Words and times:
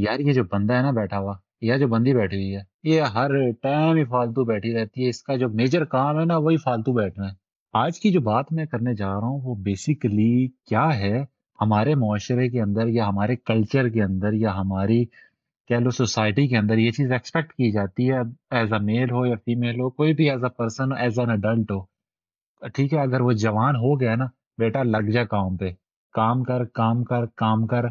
یار 0.00 0.18
یہ 0.18 0.32
جو 0.32 0.44
بندہ 0.44 0.74
ہے 0.74 0.82
نا 0.82 0.90
بیٹھا 0.90 1.18
ہوا، 1.18 1.34
یا 1.60 1.76
جو 1.76 1.88
بندی 1.88 2.14
بیٹھی 2.14 2.36
ہوئی 2.36 2.56
ہے، 2.56 2.60
یہ 2.84 3.00
ہر 3.00 3.30
ٹائم 3.62 3.96
ہی 3.96 4.04
فالتو 4.04 4.44
بیٹھی 4.44 4.74
رہتی 4.74 5.04
ہے۔ 5.04 5.08
اس 5.08 5.22
کا 5.22 5.36
جو 5.36 5.48
میجر 5.48 5.84
کام 5.84 6.20
ہے 6.20 6.24
نا، 6.24 6.36
وہی 6.36 6.56
فالتو 6.56 6.92
بیٹھنا 6.92 7.26
ہے۔ 7.26 7.32
آج 7.72 8.00
کی 8.00 8.10
جو 8.10 8.20
بات 8.20 8.52
میں 8.52 8.66
کرنے 8.66 8.94
جا 8.94 9.08
رہا 9.08 9.26
ہوں، 9.26 9.40
وہ 9.44 9.54
بیسیکلی 9.54 10.48
کیا 10.48 10.98
ہے؟ 10.98 11.24
ہمارے 11.60 11.94
معاشرے 11.94 12.48
کے 12.48 12.60
اندر 12.60 12.86
یا 12.86 13.08
ہمارے 13.08 13.36
کلچر 13.36 13.88
کے 13.88 14.02
اندر 14.02 14.32
یا 14.32 14.54
ہماری 14.54 15.04
کہہ 15.68 15.76
لو 15.76 15.90
سوسائٹی 15.90 16.48
کے 16.48 16.58
اندر 16.58 16.78
یہ 16.78 16.90
چیز 16.90 17.12
ایکسپیکٹ 17.12 17.52
کی 17.52 17.72
جاتی 17.72 18.10
ہے۔ 18.10 18.18
ایز 18.50 18.72
اے 18.72 18.78
میل 18.78 19.10
ہو 19.10 19.26
یا 19.26 19.34
فیمیل 19.34 19.80
ہو، 19.80 19.90
کوئی 19.90 20.14
بھی 20.14 20.30
as 20.30 20.44
a 20.44 20.50
person 20.50 20.92
as 20.92 21.18
an 21.18 21.30
adult 21.30 21.70
ہو۔ 21.70 21.80
ٹھیک 22.74 22.94
ہے، 22.94 23.00
اگر 23.00 23.20
وہ 23.20 23.32
جوان 23.32 23.76
ہو 23.76 24.00
گیا 24.00 24.14
نا، 24.14 24.24
بیٹا 24.58 24.82
لگ 24.82 25.10
جا 25.10 25.24
کام 25.24 25.56
پہ۔ 25.56 25.70
کام 26.12 26.42
کر 26.42 26.64
کام 26.64 27.04
کر 27.04 27.26
کام 27.26 27.66
کر۔ 27.66 27.82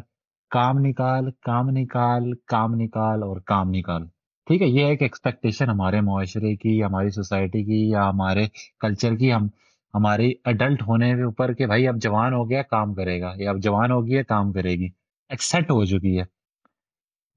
کام 0.50 0.78
نکال 0.78 1.30
کام 1.30 1.70
نکال 1.70 2.32
کام 2.46 2.74
نکال 2.74 3.22
اور 3.22 3.40
کام 3.40 3.70
نکال۔ 3.70 4.06
ٹھیک 4.46 4.62
ہے، 4.62 4.66
یہ 4.66 4.84
ایک 4.84 5.02
ایکسپیکٹیشن 5.02 5.70
ہمارے 5.70 6.00
معاشرے 6.00 6.56
کی، 6.56 6.84
ہماری 6.84 7.10
سوسائٹی 7.10 7.64
کی 7.64 7.90
یا 7.90 8.08
ہمارے 8.08 8.46
کلچر 8.80 9.16
کی۔ 9.16 9.32
ہم، 9.32 9.46
ہماری 9.94 10.32
اڈلٹ 10.44 10.82
ہونے 10.82 11.14
کے 11.14 11.22
اوپر 11.22 11.52
کہ 11.52 11.66
بھائی 11.66 11.88
اب 11.88 11.96
جوان 11.96 12.32
ہو 12.32 12.50
گیا، 12.50 12.62
کام 12.62 12.94
کرے 12.94 13.20
گا۔ 13.20 13.32
یا 13.36 13.50
اب 13.50 13.58
جوان 13.58 13.90
ہو 13.90 14.06
گیا 14.06 14.22
کام 14.22 14.52
کرے 14.52 14.70
گی۔ 14.70 14.88
ایکسیپٹ 15.28 15.70
ہو 15.70 15.84
چکی 15.84 16.18
ہے۔ 16.18 16.24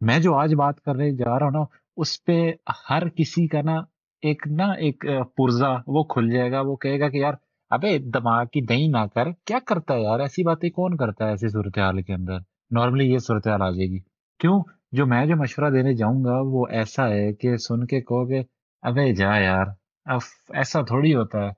میں 0.02 0.20
جو 0.20 0.36
آج 0.36 0.54
بات 0.54 0.82
کر 0.82 0.96
رہے، 0.96 1.12
جا 1.12 1.40
رہا 1.40 1.46
ہوں 1.46 1.52
نا، 1.52 1.64
اس 1.98 2.24
پہ 2.24 2.52
ہر 2.90 3.10
کسی 3.10 3.48
کا 3.48 3.62
نا 3.62 3.76
ایک 4.22 4.48
نا 4.48 4.72
ایک 4.72 5.06
پرزا 5.38 5.70
وہ 5.88 6.04
کھل 6.04 6.32
جائے 6.32 6.52
گا۔ 6.52 6.62
وہ 6.62 6.76
کہے 6.76 7.00
گا 7.00 7.10
کہ 7.10 7.18
یار، 7.18 7.34
ابے 7.70 7.98
دماغ 7.98 8.46
کی 8.46 8.62
دہی 8.62 8.88
نہ 8.88 9.06
کر۔ 9.16 9.32
کیا 9.46 9.58
کرتا 9.68 9.94
ہے 9.94 10.02
یار؟ 10.02 10.20
ایسی 10.20 10.44
باتیں 10.44 10.70
کون 10.70 10.98
کرتا 10.98 11.26
ہے 11.26 11.30
ایسی 11.30 11.48
صورتحال 11.48 12.02
کے 12.02 12.14
اندر؟ 12.14 12.53
نارملی 12.74 13.14
یہ 13.14 13.18
صورتحال 13.18 13.62
آ 13.62 13.70
جائے 13.70 13.88
گی۔ 13.88 14.00
کیوں؟ 14.40 14.64
جو 14.92 15.06
میں 15.06 15.26
جو 15.26 15.36
مشورہ 15.36 15.70
دینے 15.70 15.94
جاؤں 15.94 16.24
گا 16.24 16.40
وہ 16.44 16.66
ایسا 16.70 17.10
ہے 17.10 17.34
کہ 17.34 17.58
سن 17.58 17.86
کے 17.86 18.02
کہو 18.02 18.28
کہ 18.28 18.44
ابے 18.82 19.14
جا 19.14 19.38
یار، 19.38 19.66
اب 20.06 20.20
ایسا 20.50 20.82
تھوڑی 20.82 21.16
ہوتا 21.16 21.40
ہے، 21.46 21.50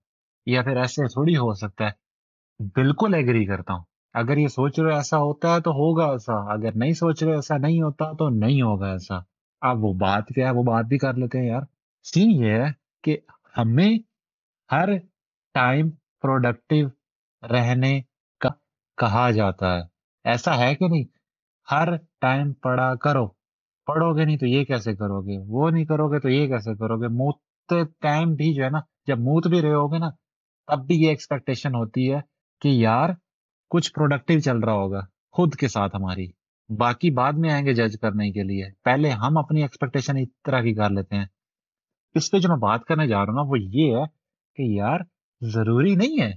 یا 0.46 0.62
پھر 0.62 0.78
ایسے 0.78 1.08
تھوڑی 1.08 1.38
ہو 1.38 1.54
سکتا 1.54 1.86
ہے۔ 1.86 2.06
بالکل 2.76 3.14
ایگری 3.14 3.46
کرتا 3.46 3.74
ہوں۔ 3.74 3.84
اگر 4.14 4.38
یہ 4.38 4.48
سوچ 4.48 4.80
رہے 4.80 4.94
ایسا 4.94 5.18
ہوتا 5.18 5.56
ہے 5.56 5.62
تو 5.62 5.72
ہوگا 5.72 6.06
ایسا، 6.06 6.34
اگر 6.34 6.70
نہیں 6.76 6.92
سوچ 6.92 7.24
رہے 7.24 7.36
ایسا 7.36 7.58
نہیں 7.58 7.82
ہوتا 7.82 8.12
تو 8.12 8.30
نہیں 8.30 8.62
ہوگا 8.62 8.92
ایسا۔ 8.92 9.16
اب 9.62 9.84
وہ 9.84 9.94
بات 9.94 10.28
کیا 10.28 10.50
ہے؟ 10.50 10.54
وہ 10.54 10.64
بات 10.64 10.86
بھی 10.86 10.98
کر 10.98 11.14
لیتے 11.14 11.40
ہیں 11.40 11.48
یار۔ 11.48 11.62
سین 12.04 12.32
یہ 12.32 12.52
ہے 12.52 12.66
کہ 13.04 13.18
ہمیں 13.58 13.98
ہر 14.72 14.98
ٹائم 15.54 15.90
پروڈکٹیو 16.22 16.88
رہنے 17.52 18.02
کا 18.40 18.50
کہا 18.98 19.32
جاتا 19.32 19.78
ہے۔ 19.78 19.95
ایسا 20.26 20.58
ہے 20.58 20.76
کہ 20.76 20.88
نہیں؟ 20.88 21.04
ہر 21.72 21.98
ٹائم 22.22 22.54
پڑھا 22.54 22.96
کرو۔ 22.96 23.28
پڑھو 23.86 24.18
گے 24.18 24.26
نہیں 24.26 24.38
تو 24.38 24.46
یہ 24.46 24.64
کیسے 24.64 24.96
کرو 24.96 25.22
گے؟ 25.22 25.38
وہ 25.48 25.70
نہیں 25.70 25.86
کرو 25.86 26.12
گے 26.12 26.20
تو 26.20 26.30
یہ 26.30 26.48
کیسے 26.48 26.76
کرو 26.76 27.02
گے؟ 27.02 27.08
موت 27.08 27.40
ٹائم 28.02 28.34
بھی 28.34 28.54
جو 28.54 28.64
ہے 28.64 28.70
نا، 28.70 28.80
جب 29.08 29.20
موت 29.20 29.48
بھی 29.48 29.62
رہے 29.62 29.74
ہوگے 29.74 29.98
نا، 29.98 30.10
تب 30.68 30.86
بھی 30.86 30.96
یہ 30.96 31.10
ایکسپیکٹیشن 31.10 31.76
ہوتی 31.76 32.14
ہے 32.14 32.20
کہ 32.62 32.68
یار 32.68 33.10
کچھ 33.70 33.94
پروڈکٹیو 33.94 34.40
چل 34.40 34.58
رہا 34.58 34.74
ہوگا، 34.74 35.00
خود 35.32 35.56
کے 35.56 35.68
ساتھ 35.68 35.96
ہماری۔ 35.96 36.28
باقی 36.78 37.12
بعد 37.12 37.34
میں 37.34 37.52
آئیں 37.52 37.66
گے 37.66 37.74
جج 37.74 38.00
کرنے 38.00 38.32
کے 38.32 38.44
لیے۔ 38.44 38.66
پہلے 38.84 39.10
ہم 39.10 39.38
اپنی 39.38 39.62
ایکسپیکٹیشن 39.62 40.18
اس 40.18 40.28
طرح 40.46 40.62
کی 40.62 40.74
کر 40.74 40.90
لیتے 40.90 41.16
ہیں۔ 41.16 41.26
اس 42.16 42.32
پہ 42.32 42.40
جو 42.40 42.50
میں 42.50 42.58
بات 42.58 42.84
کرنے 42.84 43.08
جا 43.08 43.18
رہا 43.18 43.24
ہوں 43.24 43.36
نا، 43.36 43.42
وہ 43.42 43.60
یہ 43.60 43.96
ہے 43.96 44.04
کہ 44.56 44.62
یار 44.62 45.00
ضروری 45.42 45.96
نہیں 45.96 46.22
ہے، 46.22 46.32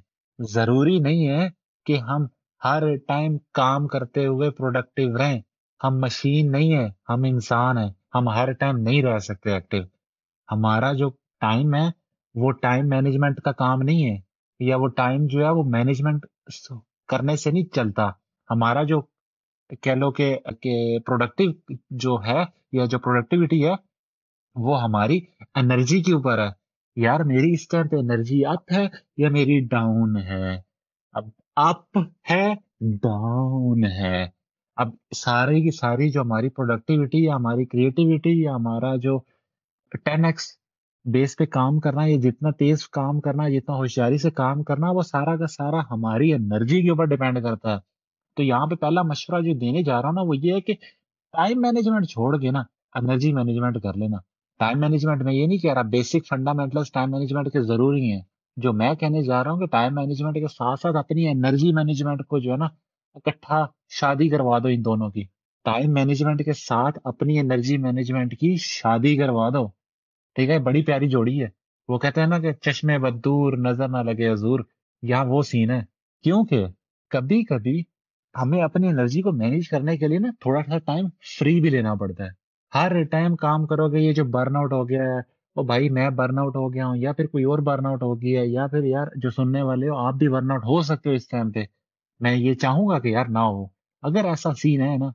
ضروری 0.53 0.98
نہیں 0.98 1.28
ہے 1.28 1.48
کہ 1.86 1.98
ہم 1.98 2.27
ہر 2.64 2.83
ٹائم 3.09 3.39
کام 3.55 3.87
کرتے 3.87 4.27
ہوئے 4.27 4.51
پروڈکٹیو 4.51 5.17
رہیں۔ 5.19 5.41
ہم 5.84 5.98
مشین 5.98 6.53
نہیں 6.53 6.73
ہے 6.75 6.87
ہم 7.09 7.23
انسان 7.25 7.78
ہیں۔ 7.78 7.91
ہم 8.15 8.28
ہر 8.28 8.53
ٹائم 8.53 8.77
نہیں 8.77 9.03
رہ 9.03 9.19
سکتے 9.19 9.53
ایکٹیو 9.53 9.83
ہمارا 10.53 10.92
جو 10.92 11.11
ٹائم 11.41 11.75
ہے، 11.75 11.89
وہ 12.34 12.50
ٹائم 12.53 12.89
مینجمنٹ 12.89 13.41
کا 13.41 13.53
کام 13.53 13.78
نہیں 13.83 14.11
ہے، 14.11 14.17
یا 14.60 14.77
وہ 14.77 14.88
ٹائم 14.88 15.27
جو 15.27 15.44
ہے، 15.44 15.50
وہ 15.50 15.65
مینجمنٹ 15.65 16.27
کرنے 17.09 17.37
سے 17.37 17.50
نہیں 17.50 17.65
چلتا۔ 17.75 18.09
ہمارا 18.50 18.82
جو 18.82 19.00
کہہ 19.82 19.93
لو 19.93 20.11
کہ 20.11 20.38
پروڈکٹیو 21.06 21.50
جو 21.91 22.16
ہے، 22.27 22.43
یا 22.72 22.84
جو 22.84 22.99
پروڈکٹیوٹی 22.99 23.66
ہے، 23.66 23.75
وہ 24.55 24.82
ہماری 24.82 25.21
انرجی 25.55 26.03
کے 26.03 26.15
اوپر 26.15 26.38
ہے۔ 26.38 26.50
یار 26.97 27.21
میری 27.21 27.53
اس 27.53 27.69
ٹائم 27.69 27.88
پہ 27.88 27.97
انرجی 27.97 28.44
اپ 28.47 28.72
ہے 28.72 28.87
یا 29.16 29.28
میری 29.31 29.66
ڈاؤن 29.66 30.16
ہے؟ 30.16 30.68
اب 31.12 31.24
اپ 31.56 31.98
ہے، 32.30 32.54
ڈاؤن 32.80 33.84
ہے۔ 33.84 34.26
اب 34.76 34.88
ساری 35.16 35.62
کی 35.62 35.70
ساری 35.70 36.10
جو 36.10 36.20
ہماری 36.20 36.48
پروڈکٹیوٹی 36.48 37.24
یا 37.24 37.34
ہماری 37.34 37.64
کریٹیوٹی 37.64 38.42
یا 38.42 38.54
ہمارا 38.54 38.96
جو 38.96 39.19
ٹین 40.04 40.24
ایکس 40.24 40.46
بیس 41.04 41.36
پہ 41.36 41.44
کام 41.44 41.80
کرنا، 41.80 42.04
یا 42.04 42.16
جتنا 42.16 42.50
تیز 42.50 42.88
کام 42.88 43.20
کرنا، 43.20 43.48
جتنا 43.48 43.76
ہوشیاری 43.76 44.19
سے 44.19 44.30
کام 44.30 44.62
کرنا، 44.62 44.91
وہ 44.91 45.02
سارا 45.02 45.36
کا 45.36 45.46
سارا 45.46 45.80
ہماری 45.91 46.34
انرجی 46.34 46.82
کے 46.82 46.91
اوپر 46.91 47.04
ڈیپینڈ 47.04 47.42
کرتا 47.42 47.72
ہے۔ 47.72 47.78
تو 48.36 48.42
یہاں 48.42 48.66
پہ 48.66 48.75
پہلا 48.75 49.02
مشورہ 49.02 49.40
جو 49.40 49.58
دینے 49.58 49.82
جا 49.82 50.02
رہا 50.02 50.08
ہوں 50.08 50.14
نا، 50.14 50.22
وہ 50.22 50.36
یہ 50.36 50.54
ہے 50.54 50.60
کہ 50.60 50.72
ٹائم 51.32 51.60
مینجمنٹ 51.60 52.06
چھوڑ 52.06 52.40
کے 52.40 52.50
نا 52.50 52.62
انرجی 52.94 53.32
مینجمنٹ 53.32 53.82
کر 53.82 53.94
لینا۔ 53.94 54.16
ٹائم 54.58 54.80
مینجمنٹ 54.80 55.22
میں 55.22 55.32
یہ 55.32 55.46
نہیں 55.46 55.58
کہہ 55.58 55.72
رہا 55.72 55.82
بیسک 55.82 56.26
فنڈامنٹل 56.28 56.82
ٹائم 56.94 57.10
مینجمنٹ 57.10 57.52
کے 57.52 57.62
ضروری 57.62 58.12
ہیں۔ 58.12 58.20
جو 58.58 58.72
میں 58.72 58.94
کہنے 58.94 59.22
جا 59.22 59.44
رہا 59.44 59.50
ہوں 59.50 59.58
کہ 59.58 59.66
ٹائم 59.66 59.94
مینجمنٹ 59.94 60.34
کے 60.34 60.48
ساتھ 60.48 60.80
ساتھ 60.80 60.96
اپنی 60.96 61.28
انرجی 61.28 61.72
مینجمنٹ 61.72 62.26
کو 62.26 62.38
جو 62.38 62.52
ہے 62.52 62.56
نا 62.56 62.66
اکٹھا 63.14 63.66
شادی 63.88 64.28
کروا 64.28 64.58
دو 64.58 64.69
ان 64.69 64.84
دونوں 64.84 65.10
کی۔ 65.10 65.24
ٹائم 65.64 65.92
مینجمنٹ 65.92 66.44
کے 66.44 66.52
ساتھ 66.52 66.98
اپنی 67.04 67.41
انرجی 67.41 67.76
مینجمنٹ 67.76 68.32
کی 68.32 68.56
شادی 68.60 69.16
کروا 69.16 69.48
دو۔ 69.48 69.69
ٹھیک 70.34 70.50
ہے، 70.50 70.58
بڑی 70.58 70.82
پیاری 70.82 71.08
جوڑی 71.08 71.42
ہے۔ 71.42 71.48
وہ 71.88 71.98
کہتے 71.98 72.20
ہیں 72.20 72.28
نا 72.28 72.38
کہ 72.38 72.52
چشمے 72.52 72.98
بدور 72.98 73.52
نظر 73.52 73.88
نہ 73.88 73.96
لگے 73.96 74.32
حضور۔ 74.32 74.60
یہاں 75.02 75.25
وہ 75.25 75.42
سین 75.42 75.70
ہے۔ 75.70 75.80
کیونکہ 76.22 76.66
کبھی 77.10 77.44
کبھی 77.44 77.82
ہمیں 78.42 78.62
اپنی 78.62 78.88
انرجی 78.88 79.22
کو 79.22 79.32
مینیج 79.32 79.69
کرنے 79.69 79.96
کے 79.96 80.06
لیے 80.06 80.19
نا 80.19 80.28
تھوڑا 80.40 80.60
سا 80.66 80.78
ٹائم 80.78 81.06
فری 81.38 81.60
بھی 81.60 81.70
لینا 81.70 81.94
پڑتا 81.94 82.25
ہے۔ 82.25 82.30
ہر 82.75 83.04
ٹائم 83.04 83.36
کام 83.36 83.66
کرو 83.66 83.92
گے، 83.92 83.98
یہ 83.98 84.12
جو 84.12 84.25
برن 84.25 84.56
آؤٹ 84.56 84.72
ہو 84.72 84.88
گیا 84.88 85.02
ہے 85.02 85.38
وہ 85.58 85.62
بھائی 85.62 85.88
میں 85.88 86.10
برن 86.10 86.38
آؤٹ 86.38 86.56
ہو 86.56 86.74
گیا 86.74 86.86
ہوں، 86.86 86.96
یا 86.96 87.12
پھر 87.12 87.26
کوئی 87.26 87.44
اور 87.44 87.58
برن 87.58 87.86
آؤٹ 87.86 88.02
ہو 88.02 88.22
گیا 88.22 88.41
ہے، 88.41 88.46
یا 88.46 88.66
پھر 88.66 88.84
یار 88.84 89.06
جو 89.16 89.30
سننے 89.30 89.62
والے 89.62 89.88
ہو، 89.88 89.96
آپ 89.96 90.14
بھی 90.14 90.28
برن 90.28 90.50
آؤٹ 90.50 90.64
ہو 90.64 90.82
سکتے 90.82 91.10
ہو 91.10 91.14
اس 91.14 91.28
ٹائم 91.28 91.50
پہ۔ 91.50 91.64
میں 92.20 92.36
یہ 92.36 92.54
چاہوں 92.54 92.88
گا 92.88 92.98
کہ 92.98 93.08
یار 93.08 93.26
نہ 93.26 93.38
ہو۔ 93.38 93.64
اگر 94.02 94.24
ایسا 94.24 94.52
سین 94.52 94.80
ہے 94.80 94.96
نا، 94.96 95.06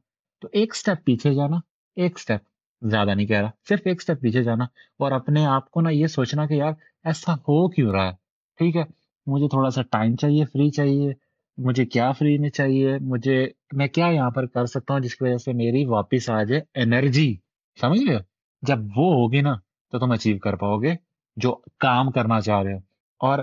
تو 0.41 0.47
ایک 0.51 0.73
اسٹیپ 0.75 1.05
پیچھے 1.05 1.33
جانا، 1.33 1.57
ایک 1.95 2.15
اسٹیپ 2.15 2.41
زیادہ 2.81 3.15
نہیں 3.15 3.27
کہہ 3.27 3.41
رہا، 3.41 3.49
صرف 3.69 3.79
ایک 3.85 3.95
اسٹیپ 3.99 4.21
پیچھے 4.21 4.43
جانا۔ 4.43 4.63
اور 4.99 5.11
اپنے 5.11 5.45
آپ 5.45 5.71
کو 5.71 5.81
نا 5.81 5.89
یہ 5.89 6.07
سوچنا 6.07 6.45
کہ 6.45 6.53
یار 6.53 6.73
ایسا 7.03 7.33
ہو 7.33 7.69
کیوں 7.69 7.91
رہا 7.91 8.07
ہے؟ 8.07 8.11
ٹھیک 8.57 8.75
ہے، 8.75 8.83
مجھے 9.27 9.47
تھوڑا 9.47 9.69
سا 9.69 9.81
ٹائم 9.81 10.15
چاہیے 10.15 10.45
فری 10.45 10.69
چاہیے، 10.69 11.13
مجھے 11.57 11.85
کیا 11.85 12.11
فری 12.11 12.37
میں 12.37 12.49
چاہیے، 12.49 12.97
مجھے، 13.01 13.47
میں 13.71 13.87
کیا 13.87 14.07
یہاں 14.07 14.31
پر 14.31 14.45
کر 14.45 14.65
سکتا 14.65 14.93
ہوں 14.93 15.01
جس 15.01 15.15
کی 15.15 15.23
وجہ 15.23 15.37
سے 15.37 15.53
میری 15.53 15.85
واپس 15.85 16.29
آ 16.29 16.43
جائے 16.43 16.61
انرجی 16.75 17.35
سمجھ 17.81 18.01
گئے 18.07 18.19
جب 18.61 18.77
وہ 18.77 19.13
ہوگی 19.13 19.41
نا 19.41 19.53
تو 19.93 19.99
تم 19.99 20.11
اچیو 20.11 20.39
کر 20.39 20.55
پاؤ 20.55 20.77
گے 20.77 20.95
جو 21.35 21.55
کام 21.79 22.11
کرنا 22.11 22.41
چاہ 22.41 22.61
رہے 22.61 22.73
ہو۔ 22.73 22.77
اور 23.19 23.39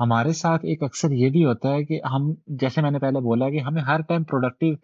ہمارے 0.00 0.32
ساتھ 0.32 0.64
ایک 0.64 0.82
اکثر 0.82 1.10
یہ 1.10 1.30
بھی 1.30 1.44
ہوتا 1.44 1.68
ہے 1.68 1.84
کہ 1.84 2.00
ہم، 2.04 2.34
جیسے 2.46 2.82
میں 2.82 2.90
نے 2.90 2.98
پہلے 2.98 3.20
بولا 3.20 3.50
کہ 3.50 3.60
ہمیں 3.60 3.82
ہر 3.82 4.00
ٹائم 4.00 4.24
پروڈکٹیو 4.24 4.74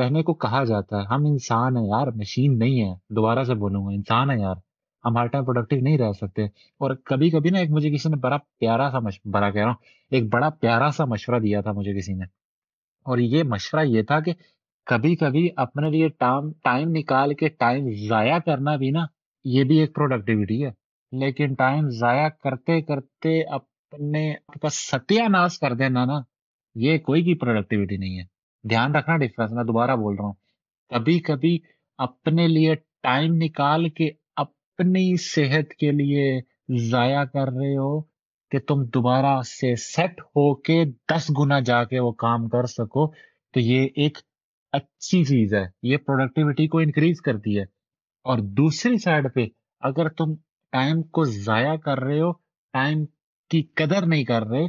رہنے 0.00 0.22
کو 0.22 0.34
کہا 0.34 0.64
جاتا 0.64 0.96
ہے۔ 0.96 1.02
ہم 1.02 1.24
انسان 1.26 1.76
ہیں 1.76 1.84
یار 1.84 2.06
مشین 2.06 2.58
نہیں 2.58 2.82
ہے۔ 2.82 3.14
دوبارہ 3.14 3.44
سے 3.44 3.54
بولوں 3.54 3.86
گا، 3.86 3.90
انسان 3.90 4.30
ہے 4.30 4.38
یار۔ 4.38 4.54
ہم 5.04 5.16
ہر 5.16 5.26
ٹائم 5.26 5.44
پروڈکٹیو 5.44 5.78
نہیں 5.82 5.98
رہ 5.98 6.12
سکتے۔ 6.12 6.44
اور 6.78 6.94
کبھی 6.94 7.30
کبھی 7.30 7.50
نا 7.50 7.58
ایک 7.58 7.70
مجھے 7.70 7.90
کسی 7.90 8.08
نے 8.08 8.16
بڑا 8.16 8.36
پیارا 8.58 8.88
سا 8.92 8.98
مش... 8.98 9.20
بڑا 9.24 9.50
کہہ 9.50 9.60
رہا 9.60 9.68
ہوں، 9.68 9.76
ایک 10.10 10.32
بڑا 10.32 10.50
پیارا 10.50 10.90
سا 10.90 11.04
مشورہ 11.04 11.38
دیا 11.38 11.60
تھا 11.60 11.72
مجھے 11.72 11.98
کسی 11.98 12.12
نے۔ 12.12 12.24
اور 13.04 13.18
یہ 13.18 13.42
مشورہ 13.42 13.84
یہ 13.84 14.02
تھا 14.02 14.20
کہ 14.20 14.32
کبھی 14.86 15.16
کبھی 15.16 15.48
اپنے 15.56 15.90
لیے 15.90 16.08
ٹائم 16.08 16.52
ٹائم 16.52 16.88
نکال 16.90 17.34
کے 17.34 17.48
ٹائم 17.48 17.88
ضائع 18.08 18.38
کرنا 18.38 18.76
بھی 18.76 18.90
نا 18.90 19.06
یہ 19.44 19.64
بھی 19.64 19.78
ایک 19.78 19.94
پروڈکٹیوٹی 19.94 20.66
ہے۔ 20.66 20.70
لیکن 21.12 21.54
ٹائم 21.54 21.88
ضائع 21.88 22.28
کرتے 22.28 22.80
کرتے 22.80 23.42
اپنے 23.42 24.34
کا 24.62 24.68
ستیہ 24.68 25.22
ناش 25.28 25.58
کر 25.58 25.74
دینا 25.74 26.04
نا، 26.04 26.20
یہ 26.74 26.98
کوئی 26.98 27.22
کی 27.22 27.34
پروڈکٹیوٹی 27.34 27.96
نہیں 27.96 28.18
ہے۔ 28.18 28.24
دھیان 28.68 28.94
رکھنا 28.94 29.16
ڈفرنس 29.16 29.52
میں 29.52 29.64
دوبارہ 29.64 29.96
بول 29.96 30.14
رہا 30.14 30.24
ہوں۔ 30.24 30.32
کبھی 30.88 31.18
کبھی 31.18 31.58
اپنے 31.98 32.48
لیے 32.48 32.74
ٹائم 33.02 33.34
نکال 33.34 33.88
کے 33.88 34.10
اپنی 34.36 35.16
صحت 35.16 35.74
کے 35.74 35.90
لیے 35.90 36.40
ضائع 36.76 37.24
کر 37.24 37.46
رہے 37.48 37.76
ہو 37.76 38.00
کہ 38.50 38.58
تم 38.58 38.82
دوبارہ 38.84 39.40
سے 39.40 39.74
سیٹ 39.76 40.20
ہو 40.20 40.54
کے 40.54 40.84
دس 40.84 41.30
گنا 41.38 41.60
جا 41.60 41.84
کے 41.84 42.00
وہ 42.00 42.12
کام 42.12 42.48
کر 42.48 42.66
سکو، 42.66 43.08
تو 43.52 43.60
یہ 43.60 43.88
ایک 43.94 44.18
اچھی 44.72 45.24
چیز 45.24 45.54
ہے۔ 45.54 45.64
یہ 45.82 45.96
پروڈکٹیوٹی 45.96 46.68
کو 46.68 46.78
انکریز 46.78 47.20
کرتی 47.20 47.58
ہے۔ 47.58 47.79
اور 48.24 48.38
دوسری 48.38 48.98
سائڈ 48.98 49.26
پہ 49.34 49.46
اگر 49.82 50.08
تم 50.08 50.34
ٹائم 50.72 51.02
کو 51.02 51.24
ضائع 51.24 51.76
کر 51.76 52.00
رہے 52.00 52.20
ہو 52.20 52.32
ٹائم 52.74 53.04
کی 53.50 53.62
قدر 53.74 54.06
نہیں 54.06 54.24
کر 54.24 54.44
رہے 54.44 54.64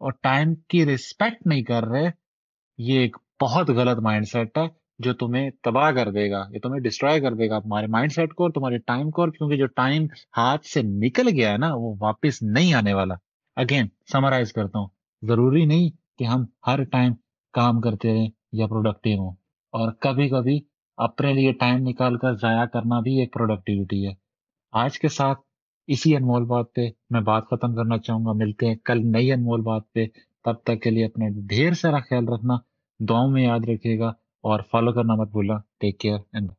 اور 0.00 0.12
ٹائم 0.12 0.54
کی 0.68 0.84
ریسپیکٹ 0.86 1.46
نہیں 1.46 1.62
کر 1.62 1.84
رہے، 1.84 2.10
یہ 2.78 3.00
ایک 3.00 3.16
بہت 3.40 3.70
غلط 3.70 3.98
مائنڈ 3.98 4.26
سیٹ 4.28 4.58
ہے 4.58 4.66
جو 4.98 5.12
تمہیں 5.14 5.50
تباہ 5.62 5.90
کر 5.90 6.10
دے 6.10 6.30
گا، 6.30 6.42
یہ 6.50 6.58
تمہیں 6.62 6.80
ڈسٹرائے 6.80 7.20
کر 7.20 7.34
دے 7.34 7.48
گا 7.50 7.58
تمہارے 7.58 7.86
مائنڈ 7.86 8.12
سیٹ 8.12 8.34
کو 8.34 8.44
اور 8.44 8.50
تمہارے 8.50 8.78
ٹائم 8.78 9.10
کو 9.10 9.22
اور 9.22 9.30
کیونکہ 9.30 9.56
جو 9.56 9.66
ٹائم 9.66 10.06
ہاتھ 10.36 10.66
سے 10.66 10.82
نکل 10.82 11.28
گیا 11.28 11.52
ہے 11.52 11.56
نا، 11.56 11.74
وہ 11.74 11.94
واپس 12.00 12.42
نہیں 12.42 12.74
آنے 12.74 12.94
والا۔ 12.94 13.14
اگین 13.56 13.86
سمرائز 14.12 14.52
کرتا 14.52 14.78
ہوں، 14.78 14.88
ضروری 15.22 15.64
نہیں 15.64 15.88
کہ 16.18 16.24
ہم 16.24 16.44
ہر 16.66 16.84
ٹائم 16.84 17.12
کام 17.54 17.80
کرتے 17.80 18.12
رہیں 18.14 18.28
یا 18.52 18.66
پروڈکٹیو 18.66 19.18
ہوں۔ 19.20 19.32
اور 19.74 19.92
کبھی 19.92 20.28
کبھی 20.28 20.58
اپنے 20.96 21.32
لیے 21.32 21.52
ٹائم 21.52 21.76
نکال 21.88 22.18
کر 22.18 22.32
ضائع 22.32 22.64
کرنا 22.64 23.00
بھی 23.00 23.20
ایک 23.20 23.32
پروڈکٹیوٹی 23.32 24.06
ہے۔ 24.08 24.12
آج 24.72 24.98
کے 24.98 25.08
ساتھ 25.08 25.40
اسی 25.86 26.16
انمول 26.16 26.44
بات 26.44 26.66
پہ 26.74 26.88
میں 27.10 27.20
بات 27.20 27.44
ختم 27.46 27.74
کرنا 27.74 27.98
چاہوں 27.98 28.26
گا۔ 28.26 28.32
ملتے 28.32 28.66
ہیں 28.66 28.74
کل 28.84 29.00
نئی 29.12 29.32
انمول 29.32 29.60
بات 29.60 29.92
پہ۔ 29.92 30.06
تب 30.44 30.54
تک 30.62 30.82
کے 30.82 30.90
لیے 30.90 31.04
اپنے 31.04 31.28
ڈھیر 31.48 31.72
سارا 31.72 31.98
خیال 31.98 32.28
رکھنا۔ 32.28 32.56
دعاؤں 33.00 33.30
میں 33.30 33.42
یاد 33.42 33.60
رکھیے 33.68 33.98
گا 33.98 34.08
اور 34.44 34.60
فالو 34.70 34.92
کرنا 34.92 35.14
مت 35.14 35.28
بھولا۔ 35.28 35.56
Take 35.80 36.00
care 36.00 36.18
and 36.32 36.50